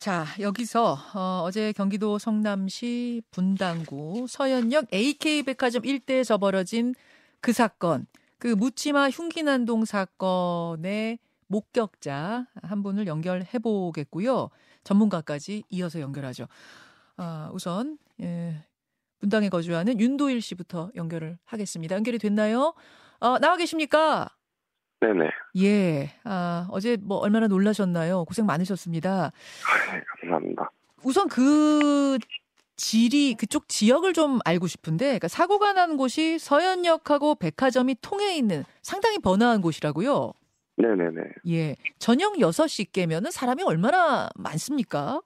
자, 0.00 0.24
여기서 0.40 0.96
어, 1.14 1.42
어제 1.44 1.72
경기도 1.72 2.18
성남시 2.18 3.20
분당구 3.30 4.24
서현역 4.30 4.94
AK백화점 4.94 5.84
일대에서 5.84 6.38
벌어진 6.38 6.94
그 7.42 7.52
사건, 7.52 8.06
그 8.38 8.46
묻지마 8.46 9.10
흉기난동 9.10 9.84
사건의 9.84 11.18
목격자 11.48 12.46
한 12.62 12.82
분을 12.82 13.08
연결해 13.08 13.58
보겠고요. 13.58 14.48
전문가까지 14.84 15.64
이어서 15.68 16.00
연결하죠. 16.00 16.48
아, 17.18 17.50
우선 17.52 17.98
예, 18.22 18.64
분당에 19.18 19.50
거주하는 19.50 20.00
윤도일 20.00 20.40
씨부터 20.40 20.92
연결을 20.96 21.36
하겠습니다. 21.44 21.94
연결이 21.94 22.18
됐나요? 22.18 22.72
어, 23.18 23.38
나와 23.38 23.58
계십니까? 23.58 24.30
네네. 25.00 25.30
예. 25.58 26.10
아, 26.24 26.68
어제 26.70 26.96
뭐 27.00 27.18
얼마나 27.18 27.46
놀라셨나요? 27.46 28.24
고생 28.26 28.46
많으셨습니다. 28.46 29.32
네, 29.92 30.04
감사합니다. 30.20 30.70
우선 31.02 31.28
그 31.28 32.18
지리 32.76 33.34
그쪽 33.34 33.68
지역을 33.68 34.12
좀 34.12 34.38
알고 34.44 34.66
싶은데 34.66 35.04
그러니까 35.06 35.28
사고가 35.28 35.72
난 35.72 35.96
곳이 35.96 36.38
서현역하고 36.38 37.34
백화점이 37.36 37.96
통해 38.02 38.36
있는 38.36 38.64
상당히 38.82 39.18
번화한 39.18 39.60
곳이라고요. 39.60 40.32
네네네. 40.76 41.20
예. 41.48 41.76
저녁 41.98 42.34
6시 42.34 42.92
깨면은 42.92 43.30
사람이 43.30 43.62
얼마나 43.62 44.28
많습니까? 44.34 45.20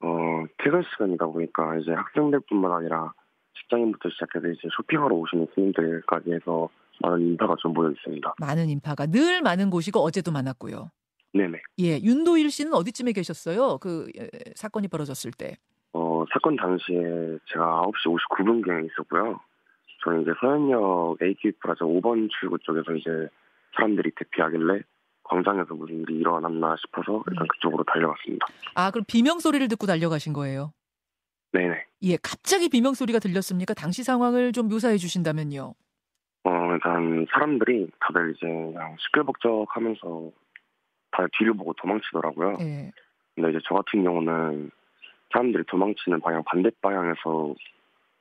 어, 0.00 0.44
퇴근 0.58 0.82
시간이다 0.92 1.26
보니까 1.26 1.76
이제 1.76 1.92
학생들뿐만 1.92 2.72
아니라 2.72 3.12
직장인부터 3.60 4.08
시작해서 4.10 4.48
이제 4.48 4.68
쇼핑하러 4.76 5.14
오시는 5.14 5.46
손님들까지 5.54 6.32
해서 6.32 6.68
많은 7.02 7.20
인파가 7.20 7.56
좀 7.60 7.72
모여 7.74 7.90
있습니다. 7.90 8.34
많은 8.38 8.68
인파가 8.68 9.06
늘 9.06 9.42
많은 9.42 9.70
곳이고 9.70 10.00
어제도 10.00 10.30
많았고요. 10.32 10.90
네네. 11.34 11.58
예. 11.80 11.98
윤도일 12.00 12.50
씨는 12.50 12.74
어디쯤에 12.74 13.12
계셨어요? 13.12 13.78
그 13.78 14.06
예, 14.18 14.28
사건이 14.54 14.88
벌어졌을 14.88 15.32
때. 15.32 15.56
어, 15.92 16.24
사건 16.32 16.56
당시에 16.56 17.38
제가 17.52 17.82
9시 17.82 18.06
59분경에 18.06 18.86
있었고요. 18.90 19.40
저는 20.04 20.22
이제 20.22 20.30
서현역 20.40 21.18
AK 21.22 21.52
프라자 21.60 21.84
5번 21.84 22.28
출구 22.38 22.58
쪽에서 22.58 22.92
이제 22.94 23.10
사람들이 23.76 24.10
대피하길래 24.16 24.80
광장에서 25.24 25.74
무슨 25.74 26.00
일이 26.00 26.16
일어났나 26.16 26.76
싶어서 26.80 27.22
일단 27.28 27.44
네. 27.44 27.48
그쪽으로 27.48 27.84
달려갔습니다. 27.84 28.46
아, 28.74 28.90
그럼 28.90 29.04
비명 29.06 29.38
소리를 29.38 29.66
듣고 29.68 29.86
달려가신 29.86 30.32
거예요? 30.32 30.72
네네. 31.52 31.74
예, 32.02 32.16
갑자기 32.22 32.68
비명 32.68 32.94
소리가 32.94 33.18
들렸습니까? 33.18 33.74
당시 33.74 34.02
상황을 34.02 34.52
좀 34.52 34.68
묘사해 34.68 34.96
주신다면요. 34.96 35.74
어, 36.72 36.74
일단 36.74 37.26
사람들이 37.30 37.90
다들 38.00 38.34
이제 38.36 38.46
그냥 38.46 38.96
시끌벅적하면서 38.98 40.30
다들 41.10 41.28
뒤를 41.38 41.54
보고 41.54 41.72
도망치더라고요. 41.74 42.56
예. 42.60 42.92
근데 43.34 43.50
이제 43.50 43.58
저 43.66 43.74
같은 43.74 44.02
경우는 44.02 44.70
사람들이 45.32 45.64
도망치는 45.66 46.20
방향 46.20 46.42
반대 46.44 46.70
방향에서 46.80 47.54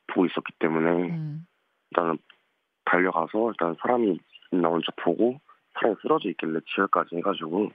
보고 0.07 0.25
있었기 0.25 0.53
때문에 0.59 1.09
음. 1.09 1.45
일단은 1.91 2.17
달려가서 2.85 3.51
일단 3.51 3.75
사람이 3.81 4.19
나온 4.51 4.81
척 4.85 4.95
보고 4.97 5.39
사람이 5.73 5.95
쓰러져 6.01 6.29
있길래 6.29 6.59
지혈까지 6.73 7.17
해가지고 7.17 7.71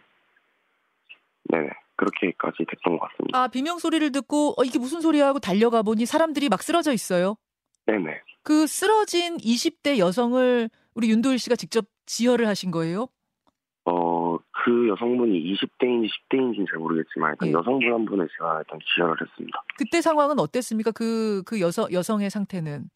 네네 1.45 1.71
그렇게까지 1.97 2.65
됐던 2.69 2.99
것 2.99 3.09
같습니다. 3.09 3.39
아, 3.43 3.49
비명 3.49 3.79
소리를 3.79 4.13
듣고 4.13 4.55
어, 4.59 4.65
이게 4.65 4.79
무슨 4.79 5.01
소리야 5.01 5.29
하고 5.29 5.39
달려가 5.39 5.83
보니 5.83 6.05
사람들이 6.05 6.49
막 6.49 6.63
쓰러져 6.63 6.93
있어요. 6.93 7.37
네네 7.87 8.21
그 8.43 8.67
쓰러진 8.67 9.39
20대 9.39 9.99
여성을 9.99 10.71
우리 10.95 11.11
윤도일 11.11 11.39
씨가 11.39 11.57
직접 11.57 11.87
지혈을 12.07 12.47
하신 12.47 12.71
거예요? 12.71 13.09
어 13.85 14.17
그 14.67 14.89
여성분이 14.89 15.55
20대인지 15.55 16.09
10대인지는 16.09 16.69
잘 16.69 16.81
모르겠지만 16.81 17.31
일단 17.31 17.49
예. 17.49 17.53
여성분 17.53 17.93
한 17.93 18.05
분을 18.05 18.29
제가 18.37 18.59
일단 18.59 18.81
지혈을 18.81 19.15
했습니다. 19.21 19.63
그때 19.79 20.01
상황은 20.01 20.41
어땠습니까? 20.41 20.91
그, 20.91 21.45
그 21.47 21.61
여성, 21.61 21.87
여성의 21.93 22.31
상태는. 22.31 22.91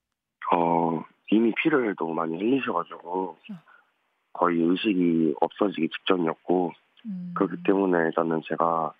어 0.52 1.04
이미 1.30 1.52
피를 1.62 1.94
너무 1.96 2.12
많이 2.12 2.36
흘리셔가지고 2.36 3.36
거의 4.32 4.60
의식이 4.60 5.34
없어지기 5.40 5.90
직전이었고 5.90 6.72
음. 7.06 7.34
그렇기 7.36 7.62
때문에 7.62 7.98
일단은 8.06 8.40
제가 8.48 8.92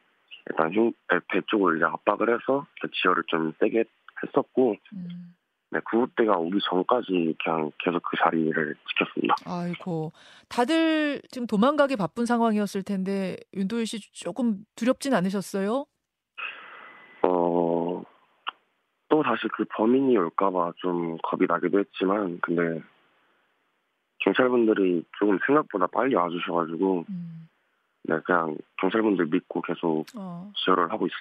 일단 0.48 0.72
흉, 0.72 0.92
배 1.08 1.40
쪽을 1.48 1.78
이제 1.78 1.86
압박을 1.86 2.32
해서 2.32 2.66
지혈을 3.02 3.24
좀 3.26 3.52
세게 3.58 3.82
했었고 4.22 4.76
음. 4.92 5.34
네, 5.72 5.78
구급대가 5.88 6.36
오기 6.36 6.58
전까지 6.68 7.36
그냥 7.42 7.70
계속 7.78 8.02
그 8.02 8.16
자리를 8.22 8.74
지켰습니다. 8.88 9.36
아이고. 9.46 10.12
다들 10.48 11.22
지금 11.30 11.46
도망가기 11.46 11.94
바쁜 11.96 12.26
상황이었을 12.26 12.82
텐데 12.82 13.36
윤도일 13.54 13.86
씨 13.86 14.00
조금 14.12 14.64
두렵진 14.74 15.14
않으셨어요? 15.14 15.86
어, 17.22 18.02
또 19.08 19.22
다시 19.22 19.42
그 19.56 19.64
범인이 19.76 20.16
올까봐 20.16 20.72
좀 20.78 21.18
겁이 21.22 21.46
나기도 21.46 21.78
했지만, 21.78 22.40
근데 22.40 22.82
경찰분들이 24.18 25.04
조금 25.18 25.38
생각보다 25.46 25.86
빨리 25.86 26.16
와주셔가지고, 26.16 27.04
음. 27.08 27.48
네, 28.02 28.18
그냥 28.24 28.56
경찰분들 28.80 29.26
믿고 29.26 29.62
계속 29.62 30.04
어. 30.16 30.50
지혈을 30.56 30.90
하고 30.90 31.06
있, 31.06 31.12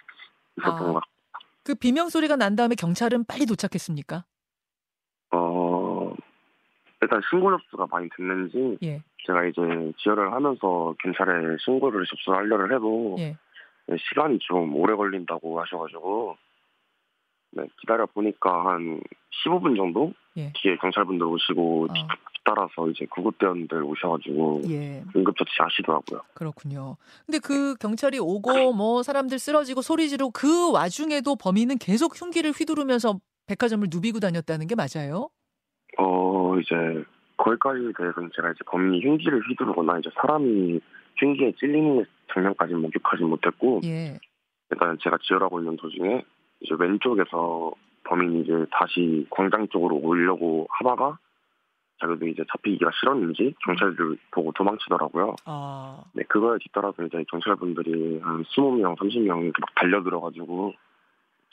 었던 0.60 0.74
아. 0.74 0.80
것 0.80 0.86
같아요. 0.86 1.20
그 1.64 1.76
비명 1.76 2.10
소리가 2.10 2.36
난 2.36 2.56
다음에 2.56 2.74
경찰은 2.74 3.26
빨리 3.26 3.46
도착했습니까? 3.46 4.24
어, 7.00 7.06
일단 7.06 7.22
신고 7.30 7.52
접수가 7.52 7.88
많이 7.90 8.10
됐는지, 8.16 8.78
예. 8.84 9.02
제가 9.26 9.46
이제 9.46 9.62
지혈을 9.98 10.32
하면서 10.34 10.94
경찰에 11.02 11.58
신고를 11.64 12.06
접수하려를 12.06 12.76
해도, 12.76 13.16
예. 13.20 13.38
네, 13.88 13.98
시간이 13.98 14.40
좀 14.40 14.76
오래 14.76 14.96
걸린다고 14.96 15.60
하셔가지고 15.62 16.38
네, 17.52 17.64
기다려 17.82 18.06
보니까 18.06 18.66
한 18.66 19.02
15분 19.44 19.76
정도 19.76 20.14
예. 20.38 20.54
뒤에 20.62 20.78
경찰분들 20.78 21.26
오시고 21.26 21.88
어. 21.90 21.94
뒤따라서 22.36 22.90
이제 22.90 23.06
구급대원들 23.10 23.84
오셔가지고 23.84 24.62
예. 24.70 25.04
응급처치 25.16 25.52
하시더라고요. 25.58 26.22
그렇군요. 26.36 26.98
근데 27.26 27.40
그 27.40 27.76
경찰이 27.76 28.20
오고 28.20 28.74
뭐 28.74 29.02
사람들 29.02 29.40
쓰러지고 29.40 29.82
소리 29.82 30.08
지르고 30.10 30.32
그 30.32 30.72
와중에도 30.72 31.36
범인은 31.36 31.80
계속 31.80 32.20
흉기를 32.20 32.52
휘두르면서 32.52 33.20
백화점을 33.48 33.88
누비고 33.90 34.20
다녔다는 34.20 34.68
게 34.68 34.76
맞아요? 34.76 35.30
어 36.50 36.60
이제 36.60 37.04
거기까지 37.38 37.94
대해서는 37.96 38.32
제가 38.36 38.52
이제 38.52 38.60
범인이 38.66 39.02
흉기를 39.06 39.42
휘두르거나 39.48 40.00
이제 40.00 40.10
사람이 40.16 40.80
흉기에 41.18 41.54
찔리는 41.54 42.06
장면까지 42.34 42.74
목격하지 42.74 43.24
못했고 43.24 43.82
예. 43.86 44.18
일단 44.72 44.98
제가 45.02 45.18
지혈하고 45.22 45.60
있는 45.60 45.78
도중에 45.78 46.24
이제 46.62 46.76
왼쪽에서 46.78 47.72
범인이 48.04 48.42
이제 48.42 48.66
다시 48.72 49.28
광장 49.30 49.68
쪽으로 49.68 49.98
오려고 49.98 50.68
하다가 50.72 51.20
자기도 52.02 52.28
이제 52.28 52.44
잡히기가 52.52 52.92
싫었는지 53.00 53.54
경찰들 53.66 54.18
보고 54.32 54.52
도망치더라고요. 54.54 55.36
아. 55.46 56.02
네, 56.14 56.24
그거에 56.24 56.58
뒤따라서 56.60 57.04
이제 57.04 57.24
경찰분들이 57.30 58.20
한 58.22 58.44
20명, 58.44 58.98
30명 58.98 59.44
이렇게 59.44 59.60
막 59.60 59.76
달려들어가지고 59.76 60.74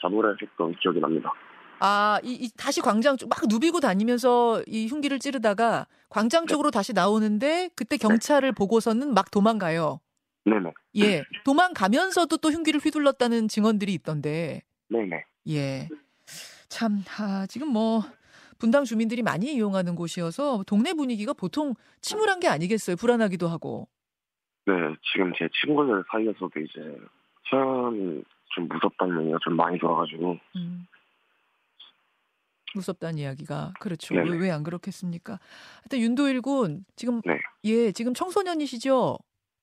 잡으려 0.00 0.36
했던 0.40 0.72
기억이 0.76 1.00
납니다. 1.00 1.32
아, 1.80 2.18
이, 2.22 2.32
이 2.32 2.50
다시 2.56 2.80
광장 2.80 3.16
쪽 3.16 3.28
막 3.28 3.40
누비고 3.48 3.80
다니면서 3.80 4.62
이 4.66 4.86
흉기를 4.86 5.18
찌르다가 5.18 5.86
광장 6.08 6.46
쪽으로 6.46 6.70
다시 6.70 6.92
나오는데 6.92 7.70
그때 7.74 7.96
경찰을 7.96 8.52
보고서는 8.52 9.14
막 9.14 9.30
도망가요. 9.30 10.00
네네, 10.44 10.72
예. 10.98 11.22
도망가면서도 11.44 12.36
또 12.38 12.50
흉기를 12.50 12.80
휘둘렀다는 12.80 13.48
증언들이 13.48 13.92
있던데. 13.94 14.62
네네. 14.88 15.24
예. 15.50 15.88
참, 16.68 17.02
아, 17.18 17.46
지금 17.48 17.68
뭐, 17.68 18.02
분당 18.58 18.84
주민들이 18.84 19.22
많이 19.22 19.52
이용하는 19.54 19.96
곳이어서 19.96 20.62
동네 20.66 20.94
분위기가 20.94 21.32
보통 21.32 21.74
침울한 22.00 22.40
게 22.40 22.48
아니겠어요. 22.48 22.96
불안하기도 22.96 23.48
하고. 23.48 23.88
네, 24.66 24.72
지금 25.12 25.32
제 25.36 25.48
친구들 25.60 26.04
사이에서도 26.10 26.50
이제 26.60 26.96
서현이 27.50 28.22
좀 28.54 28.68
무섭다는 28.68 29.22
얘기가 29.22 29.38
좀 29.42 29.54
많이 29.56 29.78
돌아가지고 29.78 30.38
음. 30.56 30.86
무섭다는 32.76 33.18
이야기가 33.18 33.72
그렇죠. 33.80 34.14
왜 34.14 34.50
안 34.50 34.62
그렇겠습니까? 34.62 35.38
하여튼 35.82 35.98
윤도일 35.98 36.40
군 36.42 36.84
지금 36.94 37.20
네. 37.24 37.38
예 37.64 37.92
지금 37.92 38.14
청소년이시죠? 38.14 39.18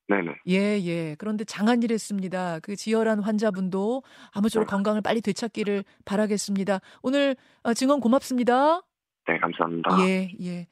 네네. 0.08 0.32
예 0.48 0.80
예. 0.84 1.14
그런데 1.18 1.44
장한 1.44 1.82
일 1.82 1.92
했습니다. 1.92 2.60
그 2.60 2.76
지혈한 2.76 3.20
환자분도 3.20 4.02
아무쪼록 4.32 4.68
건강을 4.68 5.00
빨리 5.00 5.20
되찾기를 5.22 5.84
바라겠습니다. 6.04 6.80
오늘 7.02 7.36
어, 7.62 7.72
증언 7.72 8.00
고맙습니다. 8.00 8.82
네, 9.26 9.38
감사합니다. 9.38 9.88
예 10.06 10.30
예. 10.42 10.66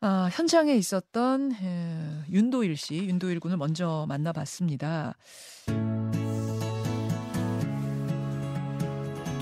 아, 0.00 0.28
현장에 0.30 0.74
있었던 0.74 1.52
에, 1.52 2.30
윤도일 2.30 2.76
씨, 2.76 2.96
윤도일 3.06 3.40
군을 3.40 3.56
먼저 3.56 4.04
만나봤습니다. 4.06 5.16